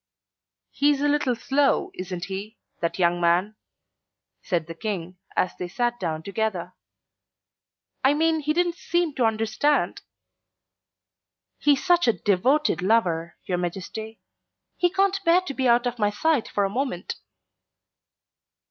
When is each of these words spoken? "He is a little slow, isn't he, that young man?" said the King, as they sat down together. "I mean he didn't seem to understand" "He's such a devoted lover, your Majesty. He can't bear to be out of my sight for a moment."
"He 0.71 0.89
is 0.89 1.01
a 1.01 1.07
little 1.07 1.35
slow, 1.35 1.91
isn't 1.93 2.25
he, 2.25 2.57
that 2.79 2.97
young 2.97 3.21
man?" 3.21 3.55
said 4.41 4.65
the 4.65 4.73
King, 4.73 5.19
as 5.35 5.55
they 5.55 5.67
sat 5.67 5.99
down 5.99 6.23
together. 6.23 6.73
"I 8.03 8.15
mean 8.15 8.39
he 8.39 8.51
didn't 8.51 8.77
seem 8.77 9.13
to 9.13 9.25
understand" 9.25 10.01
"He's 11.59 11.85
such 11.85 12.07
a 12.07 12.13
devoted 12.13 12.81
lover, 12.81 13.35
your 13.45 13.59
Majesty. 13.59 14.19
He 14.75 14.89
can't 14.89 15.23
bear 15.23 15.41
to 15.41 15.53
be 15.53 15.67
out 15.67 15.85
of 15.85 15.99
my 15.99 16.09
sight 16.09 16.47
for 16.47 16.65
a 16.65 16.67
moment." 16.71 17.17